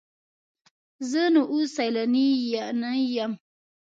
زه 1.09 1.21
نو 1.33 1.41
اوس 1.51 1.67
سیلانی 1.77 2.25
یم. 3.15 3.31